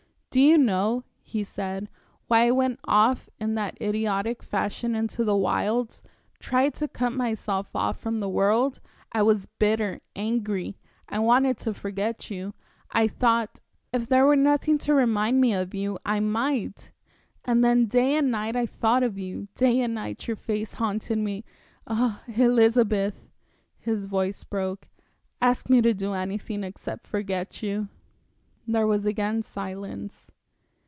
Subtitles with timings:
[0.33, 1.89] "Do you know," he said,
[2.27, 6.01] "why I went off in that idiotic fashion into the wilds,
[6.39, 8.79] tried to cut myself off from the world?
[9.11, 10.77] I was bitter, angry
[11.09, 12.53] I wanted to forget you;
[12.91, 13.59] I thought,
[13.91, 16.93] if there were nothing to remind me of you, I might.
[17.43, 21.17] And then day and night I thought of you, day and night your face haunted
[21.17, 21.43] me....
[21.87, 23.27] Ah, Elizabeth"
[23.77, 24.87] his voice broke
[25.41, 27.89] "ask me to do anything except forget you."
[28.67, 30.27] There was again silence.